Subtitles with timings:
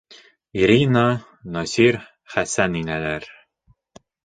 [0.61, 1.03] Ирина,
[1.57, 1.99] Насир,
[2.37, 3.31] Хәсән инәләр.